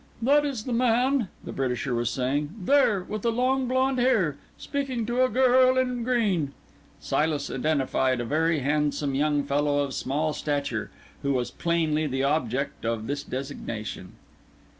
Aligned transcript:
"That 0.19 0.47
is 0.47 0.63
the 0.63 0.73
man," 0.73 1.27
the 1.43 1.51
Britisher 1.51 1.93
was 1.93 2.09
saying; 2.09 2.55
"there—with 2.65 3.21
the 3.21 3.31
long 3.31 3.67
blond 3.67 3.99
hair—speaking 3.99 5.05
to 5.05 5.23
a 5.23 5.29
girl 5.29 5.77
in 5.77 6.01
green." 6.03 6.53
Silas 6.99 7.51
identified 7.51 8.19
a 8.19 8.25
very 8.25 8.61
handsome 8.61 9.13
young 9.13 9.43
fellow 9.43 9.83
of 9.83 9.93
small 9.93 10.33
stature, 10.33 10.89
who 11.21 11.33
was 11.33 11.51
plainly 11.51 12.07
the 12.07 12.23
object 12.23 12.83
of 12.83 13.05
this 13.05 13.21
designation. 13.21 14.13